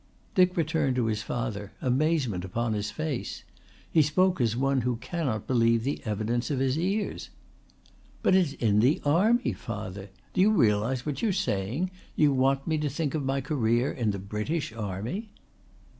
Dick 0.33 0.57
returned 0.57 0.95
to 0.95 1.05
his 1.05 1.21
father, 1.21 1.73
amazement 1.79 2.43
upon 2.43 2.73
his 2.73 2.89
face. 2.89 3.43
He 3.91 4.01
spoke 4.01 4.41
as 4.41 4.57
one 4.57 4.81
who 4.81 4.95
cannot 4.95 5.45
believe 5.45 5.83
the 5.83 6.01
evidence 6.05 6.49
of 6.49 6.57
his 6.57 6.75
ears. 6.75 7.29
"But 8.23 8.33
it's 8.33 8.53
in 8.53 8.79
the 8.79 8.99
army, 9.05 9.53
father! 9.53 10.09
Do 10.33 10.41
you 10.41 10.49
realise 10.49 11.05
what 11.05 11.21
you 11.21 11.29
are 11.29 11.33
saying? 11.33 11.91
You 12.15 12.33
want 12.33 12.65
me 12.65 12.79
to 12.79 12.89
think 12.89 13.13
of 13.13 13.23
my 13.23 13.41
career 13.41 13.91
in 13.91 14.09
the 14.09 14.17
British 14.17 14.73
Army?" 14.73 15.29